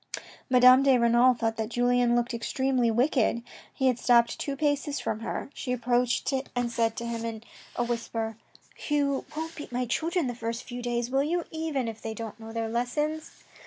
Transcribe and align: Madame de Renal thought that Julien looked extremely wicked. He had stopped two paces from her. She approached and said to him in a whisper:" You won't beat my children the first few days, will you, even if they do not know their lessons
Madame 0.49 0.81
de 0.81 0.97
Renal 0.97 1.35
thought 1.35 1.57
that 1.57 1.69
Julien 1.69 2.15
looked 2.15 2.33
extremely 2.33 2.89
wicked. 2.89 3.43
He 3.71 3.85
had 3.85 3.99
stopped 3.99 4.39
two 4.39 4.55
paces 4.55 4.99
from 4.99 5.19
her. 5.19 5.51
She 5.53 5.71
approached 5.71 6.33
and 6.55 6.71
said 6.71 6.95
to 6.95 7.05
him 7.05 7.23
in 7.23 7.43
a 7.75 7.83
whisper:" 7.83 8.35
You 8.89 9.25
won't 9.37 9.53
beat 9.55 9.71
my 9.71 9.85
children 9.85 10.25
the 10.25 10.33
first 10.33 10.63
few 10.63 10.81
days, 10.81 11.11
will 11.11 11.21
you, 11.21 11.45
even 11.51 11.87
if 11.87 12.01
they 12.01 12.15
do 12.15 12.23
not 12.23 12.39
know 12.39 12.51
their 12.51 12.67
lessons 12.67 13.43